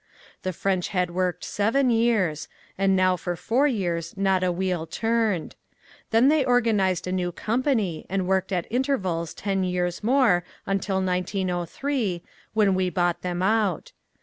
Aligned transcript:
The 0.41 0.51
French 0.51 0.87
had 0.87 1.11
worked 1.11 1.43
seven 1.43 1.91
years, 1.91 2.47
and 2.75 2.95
now 2.95 3.15
for 3.15 3.35
four 3.35 3.67
years 3.67 4.17
not 4.17 4.43
a 4.43 4.51
wheel 4.51 4.87
turned. 4.87 5.53
Then 6.09 6.27
they 6.27 6.43
organized 6.43 7.05
a 7.05 7.11
new 7.11 7.31
company 7.31 8.07
and 8.09 8.27
worked 8.27 8.51
at 8.51 8.65
intervals 8.71 9.35
ten 9.35 9.63
years 9.63 10.03
more 10.03 10.43
until 10.65 11.03
1903, 11.03 12.23
when 12.55 12.73
we 12.73 12.89
bought 12.89 13.21
them 13.21 13.43
out. 13.43 13.91